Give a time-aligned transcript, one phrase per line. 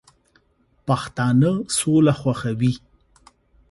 [0.87, 2.73] پښتانه سوله خوښوي